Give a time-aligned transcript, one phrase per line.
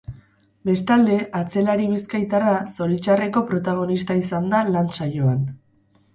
[0.69, 5.47] Bestalde, atzelari bizkaitarra zoritxarreko protagonista izan da lan saioan.